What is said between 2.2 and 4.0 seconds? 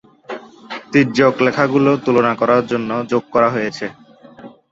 করার জন্য যোগ করা হয়েছে।